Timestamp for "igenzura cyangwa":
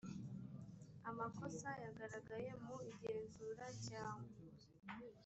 2.91-4.33